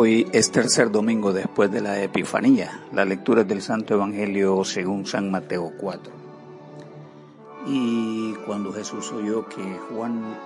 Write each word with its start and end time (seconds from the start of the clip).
Hoy 0.00 0.28
es 0.32 0.52
tercer 0.52 0.92
domingo 0.92 1.32
después 1.32 1.72
de 1.72 1.80
la 1.80 2.00
Epifanía, 2.00 2.84
la 2.92 3.04
lectura 3.04 3.42
del 3.42 3.60
Santo 3.60 3.94
Evangelio 3.94 4.62
según 4.62 5.06
San 5.06 5.28
Mateo 5.28 5.72
4. 5.76 6.12
Y 7.66 8.32
cuando 8.46 8.72
Jesús 8.72 9.10
oyó 9.10 9.48
que 9.48 9.60
Juan 9.90 10.36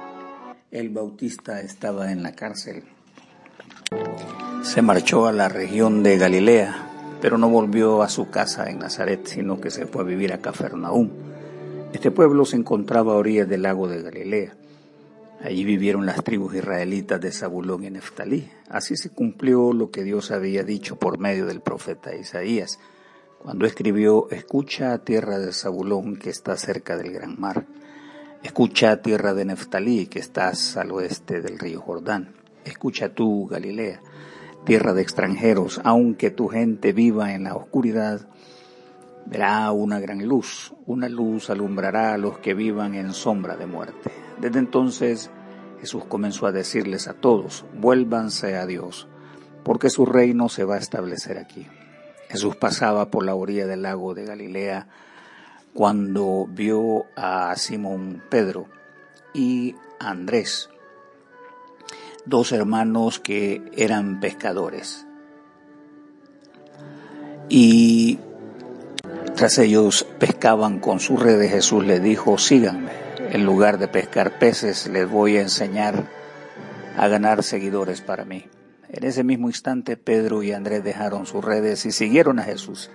el 0.70 0.88
Bautista 0.88 1.60
estaba 1.60 2.12
en 2.12 2.22
la 2.22 2.32
cárcel, 2.32 2.84
se 4.62 4.80
marchó 4.80 5.26
a 5.26 5.32
la 5.32 5.50
región 5.50 6.02
de 6.02 6.16
Galilea, 6.16 7.18
pero 7.20 7.36
no 7.36 7.50
volvió 7.50 8.02
a 8.02 8.08
su 8.08 8.30
casa 8.30 8.70
en 8.70 8.78
Nazaret, 8.78 9.26
sino 9.26 9.60
que 9.60 9.70
se 9.70 9.84
fue 9.84 10.00
a 10.00 10.06
vivir 10.06 10.32
a 10.32 10.38
Cafarnaúm. 10.38 11.10
Este 11.92 12.10
pueblo 12.10 12.46
se 12.46 12.56
encontraba 12.56 13.12
a 13.12 13.16
orillas 13.16 13.50
del 13.50 13.64
lago 13.64 13.86
de 13.86 14.00
Galilea 14.00 14.54
Allí 15.42 15.64
vivieron 15.64 16.06
las 16.06 16.22
tribus 16.22 16.54
israelitas 16.54 17.20
de 17.20 17.32
Zabulón 17.32 17.82
y 17.82 17.90
Neftalí. 17.90 18.48
Así 18.68 18.96
se 18.96 19.10
cumplió 19.10 19.72
lo 19.72 19.90
que 19.90 20.04
Dios 20.04 20.30
había 20.30 20.62
dicho 20.62 20.96
por 20.96 21.18
medio 21.18 21.46
del 21.46 21.60
profeta 21.60 22.14
Isaías, 22.14 22.78
cuando 23.42 23.66
escribió, 23.66 24.28
Escucha 24.30 24.96
tierra 24.98 25.40
de 25.40 25.52
Zabulón 25.52 26.16
que 26.16 26.30
está 26.30 26.56
cerca 26.56 26.96
del 26.96 27.12
gran 27.12 27.40
mar. 27.40 27.66
Escucha 28.44 29.02
tierra 29.02 29.34
de 29.34 29.46
Neftalí 29.46 30.06
que 30.06 30.20
estás 30.20 30.76
al 30.76 30.92
oeste 30.92 31.40
del 31.40 31.58
río 31.58 31.80
Jordán. 31.80 32.34
Escucha 32.64 33.08
tú, 33.08 33.48
Galilea, 33.48 34.00
tierra 34.64 34.94
de 34.94 35.02
extranjeros, 35.02 35.80
aunque 35.82 36.30
tu 36.30 36.46
gente 36.46 36.92
viva 36.92 37.34
en 37.34 37.42
la 37.44 37.56
oscuridad, 37.56 38.28
verá 39.26 39.72
una 39.72 39.98
gran 39.98 40.24
luz, 40.24 40.72
una 40.86 41.08
luz 41.08 41.50
alumbrará 41.50 42.14
a 42.14 42.18
los 42.18 42.38
que 42.38 42.54
vivan 42.54 42.94
en 42.94 43.12
sombra 43.12 43.56
de 43.56 43.66
muerte. 43.66 44.12
Desde 44.40 44.58
entonces 44.58 45.30
Jesús 45.82 46.04
comenzó 46.04 46.46
a 46.46 46.52
decirles 46.52 47.08
a 47.08 47.12
todos, 47.12 47.64
vuélvanse 47.74 48.56
a 48.56 48.66
Dios, 48.66 49.08
porque 49.64 49.90
su 49.90 50.06
reino 50.06 50.48
se 50.48 50.62
va 50.62 50.76
a 50.76 50.78
establecer 50.78 51.38
aquí. 51.38 51.66
Jesús 52.28 52.54
pasaba 52.54 53.10
por 53.10 53.24
la 53.24 53.34
orilla 53.34 53.66
del 53.66 53.82
lago 53.82 54.14
de 54.14 54.24
Galilea 54.24 54.86
cuando 55.74 56.46
vio 56.48 57.06
a 57.16 57.56
Simón 57.56 58.22
Pedro 58.30 58.68
y 59.34 59.74
a 59.98 60.10
Andrés, 60.10 60.70
dos 62.26 62.52
hermanos 62.52 63.18
que 63.18 63.60
eran 63.76 64.20
pescadores. 64.20 65.04
Y 67.48 68.20
tras 69.34 69.58
ellos 69.58 70.06
pescaban 70.20 70.78
con 70.78 71.00
sus 71.00 71.20
redes, 71.20 71.50
Jesús 71.50 71.84
les 71.84 72.00
dijo, 72.00 72.38
síganme 72.38 73.02
en 73.32 73.46
lugar 73.46 73.78
de 73.78 73.88
pescar 73.88 74.38
peces, 74.38 74.88
les 74.88 75.08
voy 75.08 75.38
a 75.38 75.40
enseñar 75.40 76.04
a 76.98 77.08
ganar 77.08 77.42
seguidores 77.42 78.02
para 78.02 78.26
mí. 78.26 78.44
En 78.90 79.04
ese 79.04 79.24
mismo 79.24 79.48
instante 79.48 79.96
Pedro 79.96 80.42
y 80.42 80.52
Andrés 80.52 80.84
dejaron 80.84 81.24
sus 81.24 81.42
redes 81.42 81.86
y 81.86 81.92
siguieron 81.92 82.38
a 82.38 82.42
Jesús. 82.42 82.90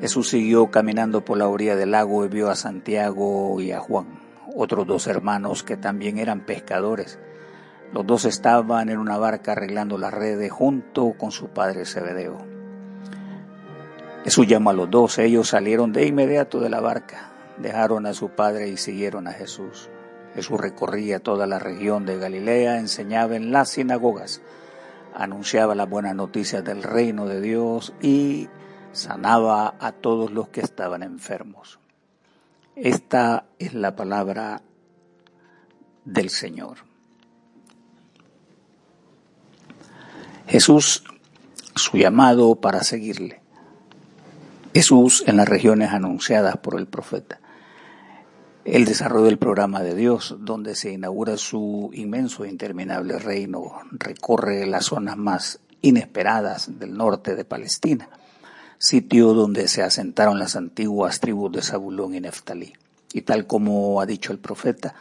Jesús 0.00 0.28
siguió 0.28 0.72
caminando 0.72 1.24
por 1.24 1.38
la 1.38 1.46
orilla 1.46 1.76
del 1.76 1.92
lago 1.92 2.24
y 2.24 2.28
vio 2.28 2.50
a 2.50 2.56
Santiago 2.56 3.60
y 3.60 3.70
a 3.70 3.78
Juan, 3.78 4.18
otros 4.56 4.88
dos 4.88 5.06
hermanos 5.06 5.62
que 5.62 5.76
también 5.76 6.18
eran 6.18 6.40
pescadores. 6.40 7.20
Los 7.92 8.04
dos 8.04 8.24
estaban 8.24 8.88
en 8.88 8.98
una 8.98 9.18
barca 9.18 9.52
arreglando 9.52 9.98
las 9.98 10.12
redes 10.12 10.50
junto 10.50 11.12
con 11.16 11.30
su 11.30 11.50
padre 11.50 11.84
Zebedeo. 11.84 12.38
Jesús 14.24 14.48
llamó 14.48 14.70
a 14.70 14.72
los 14.72 14.90
dos, 14.90 15.16
ellos 15.18 15.46
salieron 15.46 15.92
de 15.92 16.08
inmediato 16.08 16.58
de 16.58 16.70
la 16.70 16.80
barca 16.80 17.33
dejaron 17.58 18.06
a 18.06 18.14
su 18.14 18.30
padre 18.30 18.68
y 18.68 18.76
siguieron 18.76 19.28
a 19.28 19.32
Jesús. 19.32 19.88
Jesús 20.34 20.60
recorría 20.60 21.20
toda 21.20 21.46
la 21.46 21.58
región 21.58 22.06
de 22.06 22.18
Galilea, 22.18 22.78
enseñaba 22.78 23.36
en 23.36 23.52
las 23.52 23.70
sinagogas, 23.70 24.42
anunciaba 25.14 25.74
las 25.74 25.88
buenas 25.88 26.14
noticias 26.14 26.64
del 26.64 26.82
reino 26.82 27.26
de 27.26 27.40
Dios 27.40 27.94
y 28.02 28.48
sanaba 28.92 29.74
a 29.78 29.92
todos 29.92 30.32
los 30.32 30.48
que 30.48 30.60
estaban 30.60 31.02
enfermos. 31.02 31.78
Esta 32.74 33.46
es 33.60 33.74
la 33.74 33.94
palabra 33.94 34.62
del 36.04 36.30
Señor. 36.30 36.78
Jesús, 40.48 41.04
su 41.76 41.96
llamado 41.96 42.56
para 42.56 42.82
seguirle. 42.82 43.40
Jesús 44.74 45.22
en 45.28 45.36
las 45.36 45.48
regiones 45.48 45.92
anunciadas 45.92 46.56
por 46.56 46.78
el 46.78 46.88
profeta 46.88 47.40
el 48.64 48.86
desarrollo 48.86 49.26
del 49.26 49.38
programa 49.38 49.82
de 49.82 49.94
Dios, 49.94 50.36
donde 50.40 50.74
se 50.74 50.92
inaugura 50.92 51.36
su 51.36 51.90
inmenso 51.92 52.44
e 52.44 52.48
interminable 52.48 53.18
reino, 53.18 53.72
recorre 53.90 54.66
las 54.66 54.86
zonas 54.86 55.18
más 55.18 55.60
inesperadas 55.82 56.78
del 56.78 56.96
norte 56.96 57.34
de 57.34 57.44
Palestina, 57.44 58.08
sitio 58.78 59.34
donde 59.34 59.68
se 59.68 59.82
asentaron 59.82 60.38
las 60.38 60.56
antiguas 60.56 61.20
tribus 61.20 61.52
de 61.52 61.62
Zabulón 61.62 62.14
y 62.14 62.20
Neftalí. 62.20 62.72
Y 63.12 63.22
tal 63.22 63.46
como 63.46 64.00
ha 64.00 64.06
dicho 64.06 64.32
el 64.32 64.38
profeta, 64.38 64.94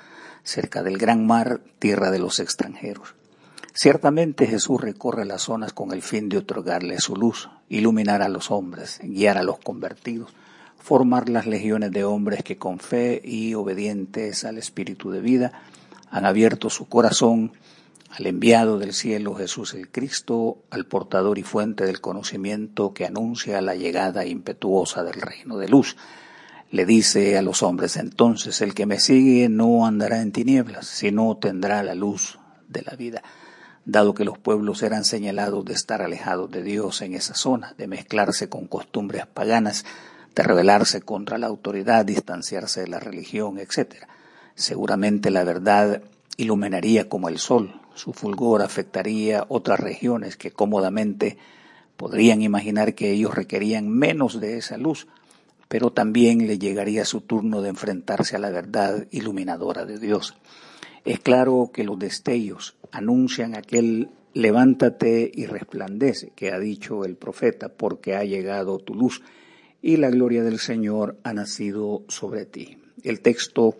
cerca 0.43 0.83
del 0.83 0.97
gran 0.97 1.25
mar, 1.25 1.61
tierra 1.79 2.11
de 2.11 2.19
los 2.19 2.39
extranjeros. 2.39 3.15
Ciertamente 3.73 4.45
Jesús 4.45 4.79
recorre 4.81 5.25
las 5.25 5.43
zonas 5.43 5.73
con 5.73 5.93
el 5.93 6.01
fin 6.01 6.27
de 6.27 6.37
otorgarle 6.37 6.99
su 6.99 7.15
luz, 7.15 7.49
iluminar 7.69 8.21
a 8.21 8.29
los 8.29 8.51
hombres, 8.51 8.99
guiar 9.01 9.37
a 9.37 9.43
los 9.43 9.57
convertidos, 9.57 10.31
formar 10.83 11.29
las 11.29 11.47
legiones 11.47 11.91
de 11.91 12.03
hombres 12.03 12.43
que 12.43 12.57
con 12.57 12.77
fe 12.77 13.21
y 13.23 13.53
obedientes 13.53 14.43
al 14.43 14.57
Espíritu 14.57 15.11
de 15.11 15.21
vida 15.21 15.53
han 16.09 16.25
abierto 16.25 16.69
su 16.69 16.89
corazón 16.89 17.53
al 18.09 18.27
enviado 18.27 18.77
del 18.77 18.91
cielo 18.91 19.33
Jesús 19.33 19.73
el 19.75 19.89
Cristo, 19.89 20.57
al 20.71 20.85
portador 20.85 21.37
y 21.39 21.43
fuente 21.43 21.85
del 21.85 22.01
conocimiento 22.01 22.93
que 22.93 23.05
anuncia 23.05 23.61
la 23.61 23.75
llegada 23.75 24.25
impetuosa 24.25 25.05
del 25.05 25.21
reino 25.21 25.57
de 25.57 25.69
luz. 25.69 25.95
Le 26.69 26.85
dice 26.85 27.37
a 27.37 27.41
los 27.41 27.63
hombres 27.63 27.95
entonces, 27.95 28.59
el 28.59 28.73
que 28.73 28.85
me 28.85 28.99
sigue 28.99 29.47
no 29.47 29.85
andará 29.85 30.21
en 30.21 30.33
tinieblas, 30.33 30.85
sino 30.85 31.37
tendrá 31.37 31.81
la 31.81 31.95
luz 31.95 32.39
de 32.67 32.81
la 32.81 32.97
vida. 32.97 33.23
Dado 33.85 34.13
que 34.13 34.25
los 34.25 34.37
pueblos 34.37 34.83
eran 34.83 35.05
señalados 35.05 35.63
de 35.63 35.73
estar 35.75 36.01
alejados 36.01 36.51
de 36.51 36.61
Dios 36.61 37.01
en 37.01 37.13
esa 37.13 37.35
zona, 37.35 37.73
de 37.77 37.87
mezclarse 37.87 38.49
con 38.49 38.67
costumbres 38.67 39.25
paganas, 39.27 39.85
de 40.35 40.43
rebelarse 40.43 41.01
contra 41.01 41.37
la 41.37 41.47
autoridad, 41.47 42.05
distanciarse 42.05 42.81
de 42.81 42.87
la 42.87 42.99
religión, 42.99 43.59
etc. 43.59 44.07
Seguramente 44.55 45.29
la 45.31 45.43
verdad 45.43 46.01
iluminaría 46.37 47.09
como 47.09 47.29
el 47.29 47.37
sol, 47.37 47.79
su 47.95 48.13
fulgor 48.13 48.61
afectaría 48.61 49.45
otras 49.49 49.79
regiones 49.79 50.35
que 50.35 50.51
cómodamente 50.51 51.37
podrían 51.97 52.41
imaginar 52.41 52.95
que 52.95 53.11
ellos 53.11 53.35
requerían 53.35 53.87
menos 53.87 54.39
de 54.39 54.57
esa 54.57 54.77
luz, 54.77 55.07
pero 55.67 55.91
también 55.91 56.47
le 56.47 56.57
llegaría 56.57 57.05
su 57.05 57.21
turno 57.21 57.61
de 57.61 57.69
enfrentarse 57.69 58.35
a 58.35 58.39
la 58.39 58.49
verdad 58.49 59.07
iluminadora 59.11 59.85
de 59.85 59.99
Dios. 59.99 60.35
Es 61.05 61.19
claro 61.19 61.71
que 61.73 61.83
los 61.83 61.99
destellos 61.99 62.75
anuncian 62.91 63.55
aquel 63.55 64.09
levántate 64.33 65.31
y 65.33 65.45
resplandece 65.45 66.31
que 66.35 66.51
ha 66.51 66.59
dicho 66.59 67.05
el 67.05 67.15
profeta, 67.15 67.69
porque 67.69 68.15
ha 68.15 68.23
llegado 68.23 68.79
tu 68.79 68.95
luz 68.95 69.21
y 69.83 69.97
la 69.97 70.09
gloria 70.09 70.43
del 70.43 70.59
Señor 70.59 71.19
ha 71.23 71.33
nacido 71.33 72.03
sobre 72.07 72.45
ti. 72.45 72.77
El 73.03 73.19
texto 73.19 73.75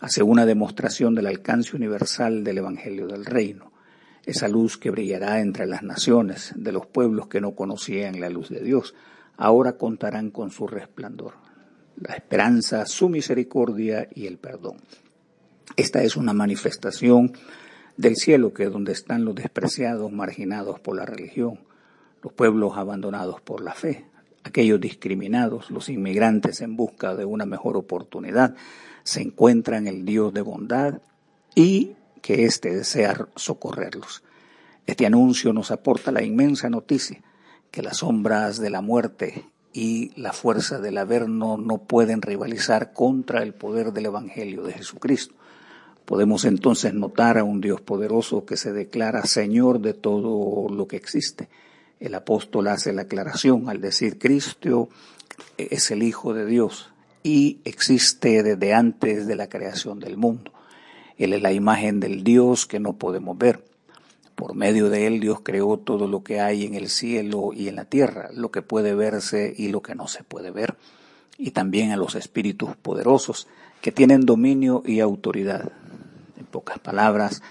hace 0.00 0.24
una 0.24 0.46
demostración 0.46 1.14
del 1.14 1.28
alcance 1.28 1.76
universal 1.76 2.42
del 2.42 2.58
Evangelio 2.58 3.06
del 3.06 3.24
Reino, 3.24 3.72
esa 4.26 4.48
luz 4.48 4.76
que 4.76 4.90
brillará 4.90 5.40
entre 5.40 5.66
las 5.66 5.84
naciones 5.84 6.52
de 6.56 6.72
los 6.72 6.86
pueblos 6.86 7.28
que 7.28 7.40
no 7.40 7.54
conocían 7.54 8.20
la 8.20 8.30
luz 8.30 8.48
de 8.48 8.60
Dios, 8.60 8.96
ahora 9.36 9.78
contarán 9.78 10.30
con 10.30 10.50
su 10.50 10.66
resplandor, 10.66 11.34
la 11.96 12.14
esperanza, 12.14 12.84
su 12.84 13.08
misericordia 13.08 14.08
y 14.12 14.26
el 14.26 14.38
perdón. 14.38 14.78
Esta 15.76 16.02
es 16.02 16.16
una 16.16 16.32
manifestación 16.32 17.32
del 17.96 18.16
cielo 18.16 18.52
que 18.52 18.64
es 18.64 18.72
donde 18.72 18.90
están 18.90 19.24
los 19.24 19.36
despreciados, 19.36 20.10
marginados 20.10 20.80
por 20.80 20.96
la 20.96 21.06
religión, 21.06 21.60
los 22.24 22.32
pueblos 22.32 22.72
abandonados 22.76 23.40
por 23.40 23.62
la 23.62 23.72
fe, 23.72 24.04
aquellos 24.44 24.80
discriminados, 24.80 25.70
los 25.70 25.88
inmigrantes 25.88 26.60
en 26.60 26.76
busca 26.76 27.14
de 27.16 27.24
una 27.24 27.46
mejor 27.46 27.76
oportunidad, 27.76 28.54
se 29.02 29.22
encuentran 29.22 29.88
el 29.88 30.04
Dios 30.04 30.32
de 30.32 30.42
bondad 30.42 31.00
y 31.54 31.92
que 32.22 32.44
éste 32.44 32.74
desea 32.74 33.26
socorrerlos. 33.34 34.22
Este 34.86 35.06
anuncio 35.06 35.52
nos 35.52 35.70
aporta 35.70 36.12
la 36.12 36.22
inmensa 36.22 36.68
noticia 36.68 37.22
que 37.70 37.82
las 37.82 37.98
sombras 37.98 38.58
de 38.58 38.70
la 38.70 38.82
muerte 38.82 39.46
y 39.72 40.12
la 40.20 40.32
fuerza 40.32 40.78
del 40.78 40.98
averno 40.98 41.56
no 41.56 41.78
pueden 41.78 42.22
rivalizar 42.22 42.92
contra 42.92 43.42
el 43.42 43.54
poder 43.54 43.92
del 43.92 44.06
Evangelio 44.06 44.62
de 44.62 44.74
Jesucristo. 44.74 45.34
Podemos 46.04 46.44
entonces 46.44 46.92
notar 46.94 47.38
a 47.38 47.44
un 47.44 47.60
Dios 47.60 47.80
poderoso 47.80 48.44
que 48.44 48.56
se 48.56 48.72
declara 48.72 49.24
Señor 49.24 49.80
de 49.80 49.94
todo 49.94 50.68
lo 50.68 50.86
que 50.86 50.96
existe 50.96 51.48
el 52.00 52.14
apóstol 52.14 52.68
hace 52.68 52.92
la 52.92 53.02
aclaración 53.02 53.68
al 53.68 53.80
decir 53.80 54.18
Cristo 54.18 54.88
es 55.58 55.90
el 55.90 56.02
Hijo 56.02 56.34
de 56.34 56.46
Dios 56.46 56.90
y 57.22 57.60
existe 57.64 58.42
desde 58.42 58.74
antes 58.74 59.26
de 59.26 59.36
la 59.36 59.48
creación 59.48 60.00
del 60.00 60.16
mundo. 60.16 60.52
Él 61.16 61.32
es 61.32 61.42
la 61.42 61.52
imagen 61.52 62.00
del 62.00 62.24
Dios 62.24 62.66
que 62.66 62.80
no 62.80 62.94
podemos 62.98 63.38
ver. 63.38 63.64
Por 64.34 64.54
medio 64.54 64.90
de 64.90 65.06
él 65.06 65.20
Dios 65.20 65.40
creó 65.42 65.78
todo 65.78 66.08
lo 66.08 66.24
que 66.24 66.40
hay 66.40 66.64
en 66.64 66.74
el 66.74 66.88
cielo 66.88 67.52
y 67.54 67.68
en 67.68 67.76
la 67.76 67.84
tierra, 67.84 68.30
lo 68.34 68.50
que 68.50 68.62
puede 68.62 68.94
verse 68.94 69.54
y 69.56 69.68
lo 69.68 69.80
que 69.80 69.94
no 69.94 70.08
se 70.08 70.24
puede 70.24 70.50
ver, 70.50 70.76
y 71.38 71.52
también 71.52 71.92
a 71.92 71.96
los 71.96 72.14
espíritus 72.16 72.76
poderosos 72.76 73.46
que 73.80 73.92
tienen 73.92 74.26
dominio 74.26 74.82
y 74.84 75.00
autoridad. 75.00 75.72
En 76.36 76.46
pocas 76.46 76.78
palabras, 76.80 77.42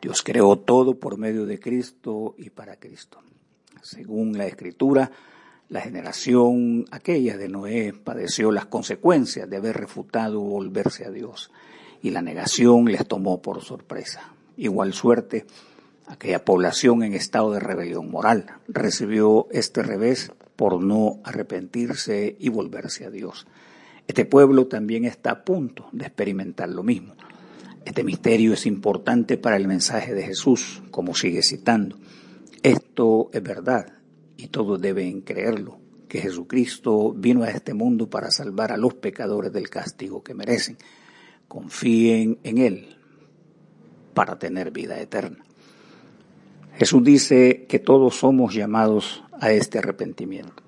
Dios 0.00 0.22
creó 0.22 0.56
todo 0.58 0.98
por 0.98 1.16
medio 1.16 1.46
de 1.46 1.60
Cristo 1.60 2.34
y 2.36 2.50
para 2.50 2.76
Cristo. 2.76 3.18
Según 3.82 4.38
la 4.38 4.46
Escritura, 4.46 5.10
la 5.68 5.80
generación 5.80 6.84
aquella 6.92 7.36
de 7.36 7.48
Noé 7.48 7.92
padeció 7.92 8.52
las 8.52 8.66
consecuencias 8.66 9.50
de 9.50 9.56
haber 9.56 9.76
refutado 9.76 10.40
volverse 10.40 11.04
a 11.04 11.10
Dios, 11.10 11.50
y 12.00 12.10
la 12.10 12.22
negación 12.22 12.84
les 12.84 13.06
tomó 13.08 13.42
por 13.42 13.60
sorpresa. 13.62 14.34
Igual 14.56 14.92
suerte, 14.92 15.46
aquella 16.06 16.44
población 16.44 17.02
en 17.02 17.14
estado 17.14 17.50
de 17.52 17.58
rebelión 17.58 18.08
moral 18.08 18.46
recibió 18.68 19.48
este 19.50 19.82
revés 19.82 20.30
por 20.54 20.80
no 20.80 21.18
arrepentirse 21.24 22.36
y 22.38 22.50
volverse 22.50 23.04
a 23.04 23.10
Dios. 23.10 23.46
Este 24.06 24.24
pueblo 24.24 24.68
también 24.68 25.04
está 25.06 25.32
a 25.32 25.44
punto 25.44 25.88
de 25.90 26.06
experimentar 26.06 26.68
lo 26.68 26.84
mismo. 26.84 27.14
Este 27.84 28.04
misterio 28.04 28.52
es 28.52 28.64
importante 28.66 29.38
para 29.38 29.56
el 29.56 29.66
mensaje 29.66 30.14
de 30.14 30.22
Jesús, 30.22 30.82
como 30.92 31.16
sigue 31.16 31.42
citando. 31.42 31.96
Esto 32.62 33.28
es 33.32 33.42
verdad 33.42 33.92
y 34.36 34.48
todos 34.48 34.80
deben 34.80 35.22
creerlo, 35.22 35.78
que 36.08 36.20
Jesucristo 36.20 37.12
vino 37.12 37.42
a 37.42 37.50
este 37.50 37.74
mundo 37.74 38.08
para 38.08 38.30
salvar 38.30 38.70
a 38.70 38.76
los 38.76 38.94
pecadores 38.94 39.52
del 39.52 39.68
castigo 39.68 40.22
que 40.22 40.34
merecen. 40.34 40.76
Confíen 41.48 42.38
en 42.44 42.58
Él 42.58 42.96
para 44.14 44.38
tener 44.38 44.70
vida 44.70 45.00
eterna. 45.00 45.44
Jesús 46.76 47.02
dice 47.02 47.66
que 47.68 47.78
todos 47.78 48.16
somos 48.16 48.54
llamados 48.54 49.24
a 49.40 49.52
este 49.52 49.78
arrepentimiento. 49.78 50.62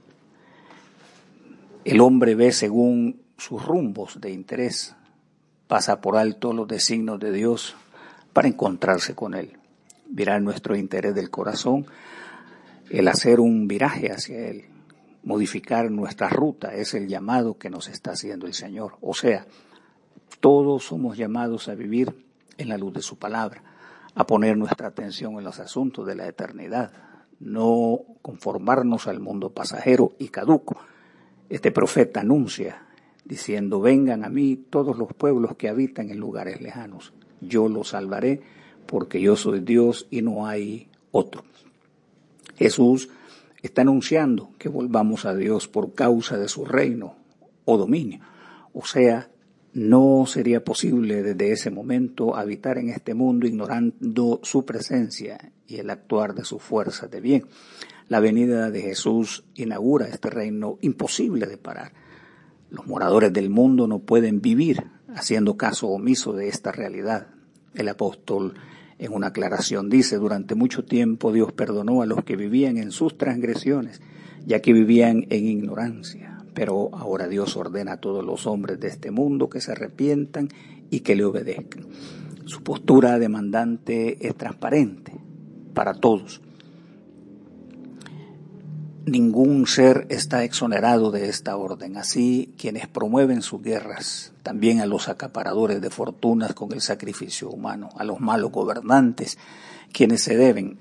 El 1.85 2.00
hombre 2.00 2.35
ve 2.35 2.52
según 2.52 3.23
sus 3.37 3.64
rumbos 3.64 4.20
de 4.20 4.31
interés 4.31 4.97
pasa 5.69 6.00
por 6.00 6.17
alto 6.17 6.52
los 6.52 6.69
designios 6.69 7.20
de 7.20 7.32
Dios 7.32 7.76
para 8.32 8.49
encontrarse 8.49 9.14
con 9.14 9.35
Él. 9.35 9.58
Verá 10.06 10.38
nuestro 10.40 10.76
interés 10.76 11.14
del 11.14 11.30
corazón 11.30 11.86
el 12.90 13.08
hacer 13.08 13.40
un 13.40 13.66
viraje 13.66 14.12
hacia 14.12 14.48
Él, 14.48 14.66
modificar 15.22 15.90
nuestra 15.90 16.28
ruta, 16.28 16.74
es 16.74 16.94
el 16.94 17.08
llamado 17.08 17.58
que 17.58 17.70
nos 17.70 17.88
está 17.88 18.12
haciendo 18.12 18.46
el 18.46 18.54
Señor. 18.54 18.98
O 19.00 19.14
sea, 19.14 19.46
todos 20.40 20.84
somos 20.84 21.16
llamados 21.16 21.68
a 21.68 21.74
vivir 21.74 22.14
en 22.58 22.68
la 22.68 22.78
luz 22.78 22.92
de 22.92 23.02
su 23.02 23.18
palabra, 23.18 23.62
a 24.14 24.26
poner 24.26 24.56
nuestra 24.56 24.88
atención 24.88 25.38
en 25.38 25.44
los 25.44 25.58
asuntos 25.60 26.06
de 26.06 26.14
la 26.14 26.28
eternidad, 26.28 26.92
no 27.40 28.00
conformarnos 28.22 29.08
al 29.08 29.20
mundo 29.20 29.50
pasajero 29.50 30.12
y 30.18 30.28
caduco. 30.28 30.76
Este 31.48 31.72
profeta 31.72 32.20
anuncia 32.20 32.86
diciendo, 33.24 33.80
vengan 33.80 34.24
a 34.24 34.28
mí 34.28 34.56
todos 34.56 34.98
los 34.98 35.12
pueblos 35.14 35.56
que 35.56 35.68
habitan 35.68 36.10
en 36.10 36.18
lugares 36.18 36.60
lejanos, 36.60 37.14
yo 37.40 37.68
los 37.68 37.88
salvaré 37.88 38.42
porque 38.86 39.20
yo 39.20 39.36
soy 39.36 39.60
Dios 39.60 40.06
y 40.10 40.22
no 40.22 40.46
hay 40.46 40.88
otro. 41.10 41.44
Jesús 42.56 43.08
está 43.62 43.82
anunciando 43.82 44.50
que 44.58 44.69
volvamos 44.69 45.25
a 45.25 45.34
Dios 45.34 45.69
por 45.69 45.94
causa 45.94 46.38
de 46.38 46.48
su 46.48 46.64
reino 46.64 47.16
o 47.64 47.76
dominio. 47.76 48.20
O 48.72 48.84
sea, 48.84 49.31
no 49.72 50.25
sería 50.26 50.62
posible 50.62 51.22
desde 51.22 51.52
ese 51.52 51.70
momento 51.70 52.36
habitar 52.36 52.78
en 52.78 52.90
este 52.90 53.14
mundo 53.14 53.46
ignorando 53.46 54.40
su 54.42 54.64
presencia 54.64 55.52
y 55.66 55.76
el 55.76 55.90
actuar 55.90 56.34
de 56.34 56.44
sus 56.44 56.62
fuerzas 56.62 57.10
de 57.10 57.20
bien. 57.20 57.46
La 58.08 58.20
venida 58.20 58.70
de 58.70 58.82
Jesús 58.82 59.44
inaugura 59.54 60.06
este 60.06 60.30
reino 60.30 60.78
imposible 60.82 61.46
de 61.46 61.56
parar 61.56 61.92
los 62.75 62.87
moradores 62.87 63.32
del 63.32 63.50
mundo 63.50 63.87
no 63.87 64.00
pueden 64.00 64.40
vivir 64.40 64.84
haciendo 65.14 65.56
caso 65.56 65.88
omiso 65.88 66.32
de 66.32 66.48
esta 66.48 66.72
realidad. 66.72 67.28
El 67.75 67.88
apóstol 67.88 68.54
en 69.04 69.12
una 69.12 69.28
aclaración 69.28 69.90
dice, 69.90 70.16
durante 70.16 70.54
mucho 70.54 70.84
tiempo 70.84 71.32
Dios 71.32 71.52
perdonó 71.52 72.02
a 72.02 72.06
los 72.06 72.24
que 72.24 72.36
vivían 72.36 72.78
en 72.78 72.90
sus 72.90 73.18
transgresiones, 73.18 74.00
ya 74.46 74.60
que 74.60 74.72
vivían 74.72 75.26
en 75.30 75.46
ignorancia. 75.46 76.44
Pero 76.54 76.90
ahora 76.94 77.28
Dios 77.28 77.56
ordena 77.56 77.94
a 77.94 78.00
todos 78.00 78.24
los 78.24 78.46
hombres 78.46 78.80
de 78.80 78.88
este 78.88 79.10
mundo 79.10 79.48
que 79.48 79.60
se 79.60 79.72
arrepientan 79.72 80.48
y 80.90 81.00
que 81.00 81.16
le 81.16 81.24
obedezcan. 81.24 81.86
Su 82.46 82.62
postura 82.62 83.18
demandante 83.18 84.26
es 84.26 84.34
transparente 84.36 85.12
para 85.74 85.94
todos. 85.94 86.40
Ningún 89.06 89.66
ser 89.66 90.06
está 90.08 90.44
exonerado 90.44 91.10
de 91.10 91.28
esta 91.28 91.58
orden. 91.58 91.98
Así, 91.98 92.54
quienes 92.56 92.86
promueven 92.86 93.42
sus 93.42 93.60
guerras, 93.60 94.32
también 94.42 94.80
a 94.80 94.86
los 94.86 95.10
acaparadores 95.10 95.82
de 95.82 95.90
fortunas 95.90 96.54
con 96.54 96.72
el 96.72 96.80
sacrificio 96.80 97.50
humano, 97.50 97.90
a 97.98 98.04
los 98.04 98.20
malos 98.20 98.50
gobernantes, 98.50 99.36
quienes 99.92 100.22
se 100.22 100.38
deben 100.38 100.78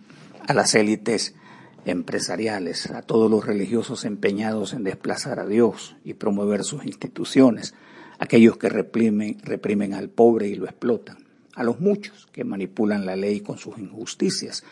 a 0.48 0.54
las 0.54 0.74
élites 0.74 1.36
empresariales, 1.84 2.90
a 2.92 3.02
todos 3.02 3.30
los 3.30 3.46
religiosos 3.46 4.06
empeñados 4.06 4.72
en 4.72 4.86
desplazar 4.86 5.42
a 5.42 5.46
Dios 5.46 5.98
y 6.06 6.14
promover 6.14 6.64
sus 6.64 6.86
instituciones, 6.86 7.74
aquellos 8.20 8.56
que 8.58 8.70
reprimen, 8.70 9.38
reprimen 9.44 9.94
al 9.94 10.08
pobre 10.08 10.48
y 10.48 10.56
lo 10.56 10.64
explotan, 10.64 11.18
a 11.56 11.64
los 11.64 11.82
muchos 11.82 12.28
que 12.32 12.46
manipulan 12.46 13.06
la 13.06 13.18
ley 13.18 13.42
con 13.42 13.58
sus 13.58 13.78
injusticias, 13.78 14.64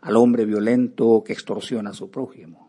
al 0.00 0.16
hombre 0.16 0.46
violento 0.46 1.22
que 1.22 1.34
extorsiona 1.34 1.90
a 1.90 1.94
su 1.94 2.10
prójimo, 2.10 2.63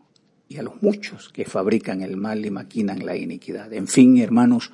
y 0.48 0.58
a 0.58 0.62
los 0.62 0.82
muchos 0.82 1.28
que 1.28 1.44
fabrican 1.44 2.02
el 2.02 2.16
mal 2.16 2.44
y 2.44 2.50
maquinan 2.50 3.04
la 3.04 3.16
iniquidad. 3.16 3.72
En 3.72 3.88
fin, 3.88 4.18
hermanos, 4.18 4.72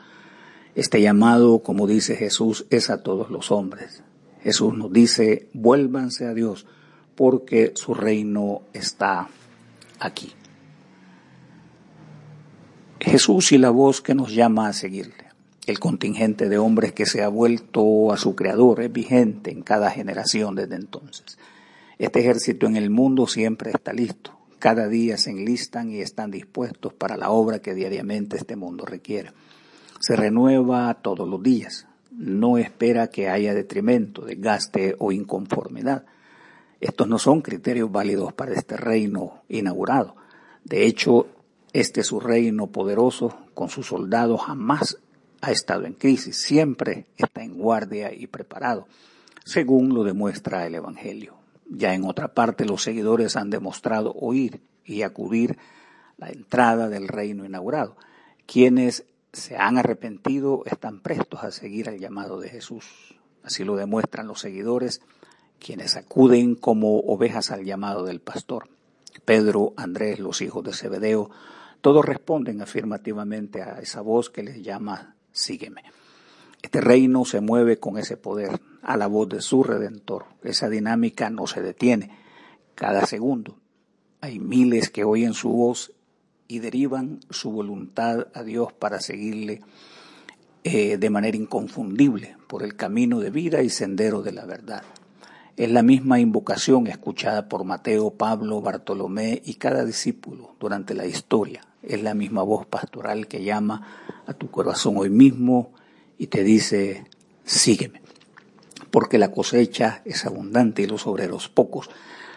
este 0.74 1.00
llamado, 1.00 1.60
como 1.60 1.86
dice 1.86 2.16
Jesús, 2.16 2.66
es 2.70 2.90
a 2.90 3.02
todos 3.02 3.30
los 3.30 3.50
hombres. 3.50 4.02
Jesús 4.42 4.76
nos 4.76 4.92
dice, 4.92 5.48
vuélvanse 5.52 6.26
a 6.26 6.34
Dios, 6.34 6.66
porque 7.14 7.72
su 7.74 7.94
reino 7.94 8.62
está 8.72 9.28
aquí. 10.00 10.32
Jesús 13.00 13.52
y 13.52 13.58
la 13.58 13.70
voz 13.70 14.00
que 14.00 14.14
nos 14.14 14.34
llama 14.34 14.68
a 14.68 14.72
seguirle. 14.72 15.32
El 15.66 15.78
contingente 15.78 16.48
de 16.48 16.58
hombres 16.58 16.92
que 16.92 17.06
se 17.06 17.22
ha 17.22 17.28
vuelto 17.28 18.12
a 18.12 18.16
su 18.16 18.34
creador 18.34 18.80
es 18.80 18.92
vigente 18.92 19.50
en 19.50 19.62
cada 19.62 19.90
generación 19.90 20.56
desde 20.56 20.76
entonces. 20.76 21.38
Este 21.98 22.20
ejército 22.20 22.66
en 22.66 22.76
el 22.76 22.90
mundo 22.90 23.28
siempre 23.28 23.70
está 23.70 23.92
listo, 23.92 24.36
cada 24.62 24.86
día 24.86 25.16
se 25.16 25.30
enlistan 25.30 25.90
y 25.90 26.02
están 26.02 26.30
dispuestos 26.30 26.94
para 26.94 27.16
la 27.16 27.30
obra 27.30 27.58
que 27.58 27.74
diariamente 27.74 28.36
este 28.36 28.54
mundo 28.54 28.84
requiere. 28.84 29.32
Se 29.98 30.14
renueva 30.14 30.94
todos 31.02 31.28
los 31.28 31.42
días. 31.42 31.88
No 32.12 32.58
espera 32.58 33.08
que 33.08 33.28
haya 33.28 33.54
detrimento, 33.54 34.24
desgaste 34.24 34.94
o 35.00 35.10
inconformidad. 35.10 36.04
Estos 36.80 37.08
no 37.08 37.18
son 37.18 37.40
criterios 37.40 37.90
válidos 37.90 38.34
para 38.34 38.54
este 38.54 38.76
reino 38.76 39.42
inaugurado. 39.48 40.14
De 40.62 40.86
hecho, 40.86 41.26
este 41.72 42.04
su 42.04 42.20
reino 42.20 42.68
poderoso, 42.68 43.36
con 43.54 43.68
sus 43.68 43.88
soldados, 43.88 44.42
jamás 44.42 44.96
ha 45.40 45.50
estado 45.50 45.86
en 45.86 45.94
crisis, 45.94 46.36
siempre 46.36 47.06
está 47.16 47.42
en 47.42 47.58
guardia 47.58 48.14
y 48.14 48.28
preparado, 48.28 48.86
según 49.44 49.92
lo 49.92 50.04
demuestra 50.04 50.68
el 50.68 50.76
Evangelio. 50.76 51.41
Ya 51.74 51.94
en 51.94 52.04
otra 52.04 52.34
parte 52.34 52.66
los 52.66 52.82
seguidores 52.82 53.34
han 53.36 53.48
demostrado 53.48 54.12
oír 54.12 54.60
y 54.84 55.02
acudir 55.02 55.58
la 56.18 56.28
entrada 56.28 56.90
del 56.90 57.08
reino 57.08 57.46
inaugurado. 57.46 57.96
Quienes 58.46 59.06
se 59.32 59.56
han 59.56 59.78
arrepentido 59.78 60.64
están 60.66 61.00
prestos 61.00 61.42
a 61.42 61.50
seguir 61.50 61.88
el 61.88 61.98
llamado 61.98 62.38
de 62.40 62.50
Jesús. 62.50 63.16
Así 63.42 63.64
lo 63.64 63.76
demuestran 63.76 64.26
los 64.26 64.40
seguidores, 64.40 65.00
quienes 65.58 65.96
acuden 65.96 66.56
como 66.56 66.98
ovejas 67.00 67.50
al 67.50 67.64
llamado 67.64 68.04
del 68.04 68.20
pastor. 68.20 68.68
Pedro, 69.24 69.72
Andrés, 69.78 70.18
los 70.18 70.42
hijos 70.42 70.62
de 70.64 70.74
Zebedeo, 70.74 71.30
todos 71.80 72.04
responden 72.04 72.60
afirmativamente 72.60 73.62
a 73.62 73.80
esa 73.80 74.02
voz 74.02 74.28
que 74.28 74.42
les 74.42 74.62
llama, 74.62 75.16
sígueme. 75.32 75.82
Este 76.72 76.80
reino 76.88 77.26
se 77.26 77.42
mueve 77.42 77.78
con 77.78 77.98
ese 77.98 78.16
poder, 78.16 78.58
a 78.80 78.96
la 78.96 79.06
voz 79.06 79.28
de 79.28 79.42
su 79.42 79.62
redentor. 79.62 80.24
Esa 80.42 80.70
dinámica 80.70 81.28
no 81.28 81.46
se 81.46 81.60
detiene. 81.60 82.10
Cada 82.74 83.04
segundo 83.04 83.58
hay 84.22 84.38
miles 84.38 84.88
que 84.88 85.04
oyen 85.04 85.34
su 85.34 85.50
voz 85.50 85.92
y 86.48 86.60
derivan 86.60 87.20
su 87.28 87.50
voluntad 87.50 88.28
a 88.32 88.42
Dios 88.42 88.72
para 88.72 89.00
seguirle 89.00 89.60
eh, 90.64 90.96
de 90.96 91.10
manera 91.10 91.36
inconfundible 91.36 92.38
por 92.46 92.62
el 92.62 92.74
camino 92.74 93.20
de 93.20 93.28
vida 93.28 93.60
y 93.60 93.68
sendero 93.68 94.22
de 94.22 94.32
la 94.32 94.46
verdad. 94.46 94.82
Es 95.58 95.70
la 95.70 95.82
misma 95.82 96.20
invocación 96.20 96.86
escuchada 96.86 97.50
por 97.50 97.64
Mateo, 97.64 98.14
Pablo, 98.14 98.62
Bartolomé 98.62 99.42
y 99.44 99.56
cada 99.56 99.84
discípulo 99.84 100.56
durante 100.58 100.94
la 100.94 101.04
historia. 101.04 101.66
Es 101.82 102.02
la 102.02 102.14
misma 102.14 102.42
voz 102.42 102.64
pastoral 102.64 103.26
que 103.26 103.44
llama 103.44 104.22
a 104.24 104.32
tu 104.32 104.50
corazón 104.50 104.94
hoy 104.96 105.10
mismo 105.10 105.74
y 106.22 106.28
te 106.28 106.44
dice, 106.44 107.04
sígueme 107.42 108.00
porque 108.92 109.18
la 109.18 109.32
cosecha 109.32 110.02
es 110.04 110.24
abundante 110.24 110.82
y 110.82 110.86
los 110.86 111.08
obreros 111.08 111.48
pocos. 111.48 111.90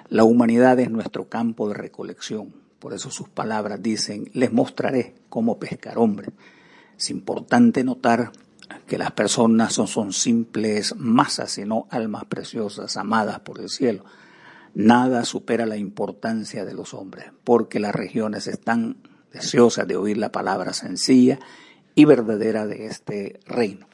La 0.10 0.24
humanidad 0.24 0.80
es 0.80 0.90
nuestro 0.90 1.30
campo 1.30 1.68
de 1.68 1.76
recolección. 1.76 2.52
Por 2.80 2.96
eso 2.96 3.12
sus 3.12 3.30
palabras 3.30 3.84
dicen, 3.84 4.32
les 4.34 4.52
mostraré 4.52 5.14
cómo 5.30 5.60
pescar 5.60 6.00
hombres. 6.00 6.32
Es 6.98 7.12
importante 7.12 7.84
notar 7.84 8.32
que 8.88 8.98
las 8.98 9.12
personas 9.12 9.78
no 9.78 9.86
son 9.86 10.14
simples 10.14 10.96
masas, 10.96 11.52
sino 11.52 11.86
almas 11.92 12.26
preciosas, 12.26 12.98
amadas 12.98 13.42
por 13.42 13.60
el 13.60 13.70
cielo. 13.70 14.04
Nada 14.74 15.26
supera 15.26 15.68
la 15.68 15.78
importancia 15.78 16.66
de 16.66 16.74
los 16.74 16.96
hombres, 16.96 17.26
porque 17.44 17.80
las 17.80 17.94
regiones 17.94 18.48
están 18.48 18.98
deseosas 19.32 19.88
de 19.88 19.96
oír 19.96 20.18
la 20.18 20.32
palabra 20.32 20.74
sencilla 20.74 21.38
y 21.96 22.06
verdadera 22.06 22.68
de 22.68 22.86
este 22.86 23.40
reino. 23.46 23.88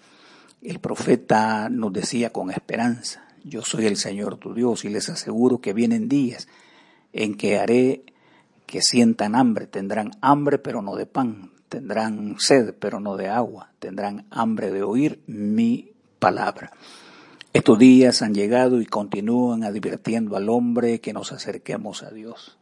El 0.62 0.80
profeta 0.80 1.70
nos 1.70 1.94
decía 1.94 2.32
con 2.32 2.52
esperanza, 2.52 3.26
yo 3.44 3.62
soy 3.62 3.86
el 3.86 3.98
Señor 3.98 4.38
tu 4.38 4.54
Dios 4.54 4.86
y 4.86 4.90
les 4.90 5.10
aseguro 5.10 5.62
que 5.62 5.74
vienen 5.74 6.10
días 6.10 6.48
en 7.14 7.36
que 7.36 7.58
haré 7.58 8.04
que 8.66 8.82
sientan 8.82 9.36
hambre, 9.36 9.68
tendrán 9.68 10.12
hambre 10.22 10.58
pero 10.58 10.82
no 10.82 10.96
de 10.96 11.06
pan, 11.06 11.52
tendrán 11.68 12.36
sed 12.40 12.74
pero 12.80 13.00
no 13.00 13.18
de 13.18 13.28
agua, 13.28 13.72
tendrán 13.80 14.26
hambre 14.30 14.72
de 14.72 14.84
oír 14.84 15.22
mi 15.28 15.92
palabra. 16.20 16.72
Estos 17.54 17.78
días 17.80 18.22
han 18.22 18.34
llegado 18.34 18.80
y 18.80 18.86
continúan 18.86 19.64
advirtiendo 19.64 20.38
al 20.38 20.48
hombre 20.48 21.02
que 21.02 21.12
nos 21.12 21.34
acerquemos 21.34 22.02
a 22.04 22.12
Dios. 22.12 22.58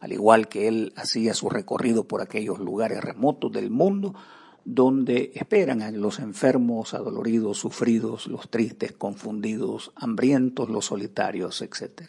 Al 0.00 0.12
igual 0.12 0.48
que 0.48 0.66
él 0.66 0.94
hacía 0.96 1.34
su 1.34 1.50
recorrido 1.50 2.04
por 2.04 2.22
aquellos 2.22 2.58
lugares 2.58 3.02
remotos 3.02 3.52
del 3.52 3.70
mundo, 3.70 4.14
donde 4.64 5.32
esperan 5.34 5.82
a 5.82 5.90
los 5.90 6.18
enfermos, 6.18 6.94
adoloridos, 6.94 7.58
sufridos, 7.58 8.26
los 8.26 8.50
tristes, 8.50 8.92
confundidos, 8.92 9.92
hambrientos, 9.96 10.68
los 10.68 10.86
solitarios, 10.86 11.62
etc. 11.62 12.02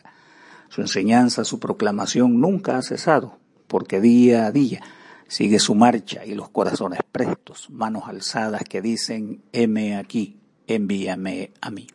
Su 0.70 0.82
enseñanza, 0.82 1.44
su 1.44 1.60
proclamación 1.60 2.40
nunca 2.40 2.78
ha 2.78 2.82
cesado, 2.82 3.38
porque 3.68 4.02
día 4.02 4.46
a 4.46 4.52
día 4.52 4.82
sigue 5.28 5.60
su 5.60 5.76
marcha 5.76 6.26
y 6.26 6.36
los 6.36 6.50
corazones 6.50 7.00
prestos, 7.12 7.70
manos 7.70 8.04
alzadas 8.08 8.64
que 8.64 8.82
dicen, 8.82 9.42
heme 9.54 9.96
aquí, 9.96 10.40
envíame 10.68 11.52
a 11.62 11.72
mí. 11.72 11.88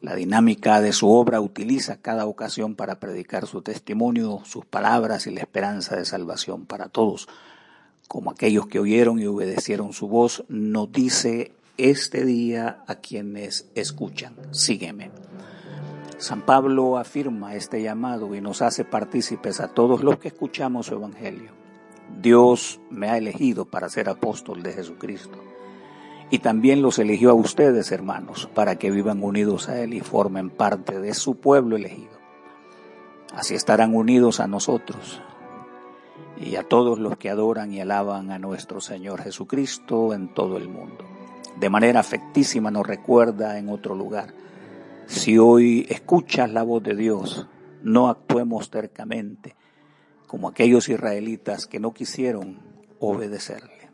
La 0.00 0.14
dinámica 0.14 0.80
de 0.80 0.92
su 0.94 1.10
obra 1.10 1.40
utiliza 1.42 2.00
cada 2.00 2.24
ocasión 2.24 2.74
para 2.74 3.00
predicar 3.00 3.46
su 3.46 3.60
testimonio, 3.60 4.40
sus 4.44 4.64
palabras 4.64 5.26
y 5.26 5.30
la 5.30 5.40
esperanza 5.40 5.96
de 5.96 6.06
salvación 6.06 6.64
para 6.64 6.88
todos 6.88 7.28
como 8.10 8.32
aquellos 8.32 8.66
que 8.66 8.80
oyeron 8.80 9.20
y 9.20 9.26
obedecieron 9.26 9.92
su 9.92 10.08
voz, 10.08 10.42
nos 10.48 10.90
dice 10.90 11.52
este 11.78 12.24
día 12.24 12.82
a 12.88 12.96
quienes 12.96 13.70
escuchan, 13.76 14.34
sígueme. 14.50 15.12
San 16.18 16.44
Pablo 16.44 16.98
afirma 16.98 17.54
este 17.54 17.84
llamado 17.84 18.34
y 18.34 18.40
nos 18.40 18.62
hace 18.62 18.84
partícipes 18.84 19.60
a 19.60 19.68
todos 19.68 20.02
los 20.02 20.18
que 20.18 20.26
escuchamos 20.26 20.86
su 20.86 20.94
Evangelio. 20.94 21.52
Dios 22.20 22.80
me 22.90 23.08
ha 23.08 23.16
elegido 23.16 23.66
para 23.66 23.88
ser 23.88 24.08
apóstol 24.08 24.64
de 24.64 24.72
Jesucristo. 24.72 25.38
Y 26.30 26.40
también 26.40 26.82
los 26.82 26.98
eligió 26.98 27.30
a 27.30 27.34
ustedes, 27.34 27.92
hermanos, 27.92 28.50
para 28.52 28.74
que 28.74 28.90
vivan 28.90 29.22
unidos 29.22 29.68
a 29.68 29.80
Él 29.80 29.94
y 29.94 30.00
formen 30.00 30.50
parte 30.50 30.98
de 30.98 31.14
su 31.14 31.36
pueblo 31.36 31.76
elegido. 31.76 32.18
Así 33.32 33.54
estarán 33.54 33.94
unidos 33.94 34.40
a 34.40 34.48
nosotros, 34.48 35.22
y 36.40 36.56
a 36.56 36.62
todos 36.62 36.98
los 36.98 37.18
que 37.18 37.28
adoran 37.28 37.72
y 37.72 37.80
alaban 37.80 38.30
a 38.30 38.38
nuestro 38.38 38.80
Señor 38.80 39.22
Jesucristo 39.22 40.14
en 40.14 40.32
todo 40.32 40.56
el 40.56 40.68
mundo. 40.68 41.04
De 41.58 41.68
manera 41.68 42.00
afectísima 42.00 42.70
nos 42.70 42.86
recuerda 42.86 43.58
en 43.58 43.68
otro 43.68 43.94
lugar, 43.94 44.32
si 45.06 45.36
hoy 45.36 45.86
escuchas 45.90 46.50
la 46.50 46.62
voz 46.62 46.82
de 46.82 46.96
Dios, 46.96 47.46
no 47.82 48.08
actuemos 48.08 48.70
tercamente 48.70 49.54
como 50.26 50.48
aquellos 50.48 50.88
israelitas 50.88 51.66
que 51.66 51.78
no 51.78 51.92
quisieron 51.92 52.58
obedecerle. 53.00 53.90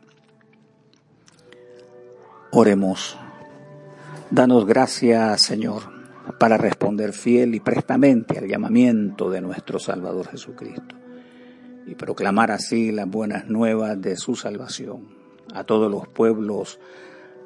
Oremos. 2.51 3.17
Danos 4.31 4.65
gracias, 4.65 5.41
Señor, 5.41 5.83
para 6.39 6.57
responder 6.57 7.11
fiel 7.11 7.55
y 7.55 7.59
prestamente 7.59 8.37
al 8.37 8.47
llamamiento 8.47 9.29
de 9.29 9.41
nuestro 9.41 9.79
Salvador 9.79 10.27
Jesucristo 10.27 10.96
y 11.87 11.95
proclamar 11.95 12.51
así 12.51 12.91
las 12.91 13.09
buenas 13.09 13.47
nuevas 13.47 13.99
de 13.99 14.17
su 14.17 14.35
salvación 14.35 15.07
a 15.53 15.63
todos 15.63 15.89
los 15.89 16.07
pueblos 16.07 16.79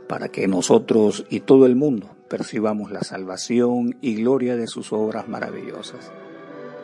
para 0.07 0.29
que 0.29 0.47
nosotros 0.47 1.25
y 1.29 1.41
todo 1.41 1.65
el 1.65 1.75
mundo 1.75 2.09
percibamos 2.27 2.91
la 2.91 3.01
salvación 3.01 3.97
y 4.01 4.15
gloria 4.15 4.55
de 4.55 4.67
sus 4.67 4.91
obras 4.91 5.29
maravillosas. 5.29 6.11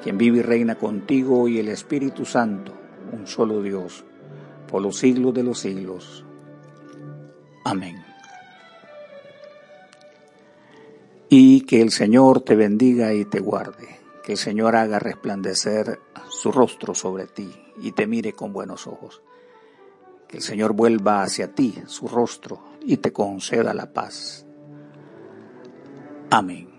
Quien 0.04 0.18
vive 0.18 0.40
y 0.40 0.42
reina 0.44 0.76
contigo 0.76 1.48
y 1.48 1.60
el 1.60 1.70
Espíritu 1.70 2.26
Santo, 2.26 2.74
un 3.12 3.28
solo 3.28 3.62
Dios, 3.62 4.06
por 4.68 4.82
los 4.82 4.98
siglos 4.98 5.34
de 5.34 5.44
los 5.44 5.60
siglos. 5.60 6.26
Amén. 7.66 7.98
Y 11.30 11.62
que 11.62 11.82
el 11.82 11.92
Señor 11.92 12.42
te 12.42 12.56
bendiga 12.56 13.14
y 13.14 13.26
te 13.26 13.40
guarde, 13.40 14.00
que 14.24 14.34
el 14.34 14.38
Señor 14.38 14.76
haga 14.76 15.00
resplandecer 15.00 16.00
su 16.38 16.52
rostro 16.52 16.94
sobre 16.94 17.26
ti 17.26 17.52
y 17.82 17.94
te 17.94 18.06
mire 18.06 18.34
con 18.34 18.54
buenos 18.54 18.86
ojos. 18.86 19.24
Que 20.28 20.38
el 20.38 20.44
Señor 20.44 20.74
vuelva 20.74 21.24
hacia 21.24 21.56
ti 21.56 21.82
su 21.88 22.08
rostro 22.08 22.62
y 22.82 22.98
te 22.98 23.12
conceda 23.12 23.74
la 23.74 23.92
paz. 23.92 24.46
Amén. 26.30 26.77